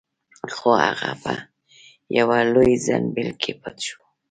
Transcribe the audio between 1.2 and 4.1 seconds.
په یوه لوی زنبیل کې پټ شو.